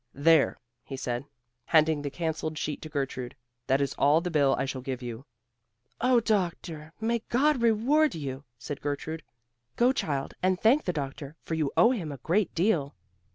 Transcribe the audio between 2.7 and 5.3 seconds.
to Gertrude, "that is all the bill I shall give you."